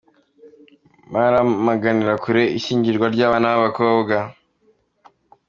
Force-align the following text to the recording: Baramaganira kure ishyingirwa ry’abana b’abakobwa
Baramaganira 1.13 2.13
kure 2.23 2.43
ishyingirwa 2.57 3.05
ry’abana 3.15 3.47
b’abakobwa 3.51 4.15